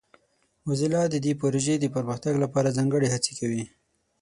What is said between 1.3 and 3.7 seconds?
پروژې د پرمختګ لپاره ځانګړې هڅې کوي.